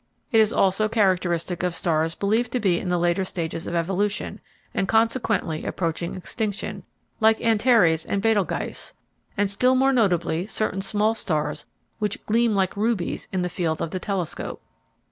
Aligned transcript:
It 0.31 0.41
is 0.41 0.51
also 0.51 0.89
characteristic 0.89 1.61
of 1.61 1.75
stars 1.75 2.15
believed 2.15 2.51
to 2.53 2.59
be 2.59 2.79
in 2.79 2.87
the 2.89 2.97
later 2.97 3.23
stages 3.23 3.67
of 3.67 3.75
evolution, 3.75 4.41
and 4.73 4.87
consequently 4.87 5.63
approaching 5.63 6.15
extinction, 6.15 6.81
like 7.19 7.39
Antares 7.39 8.03
and 8.03 8.19
Betelgeuse, 8.19 8.93
and 9.37 9.47
still 9.47 9.75
more 9.75 9.93
notably 9.93 10.47
certain 10.47 10.81
small 10.81 11.13
stars 11.13 11.67
which 11.99 12.25
"gleam 12.25 12.55
like 12.55 12.75
rubies 12.75 13.27
in 13.31 13.43
the 13.43 13.47
field 13.47 13.79
of 13.79 13.91
the 13.91 13.99
telescope." 13.99 14.59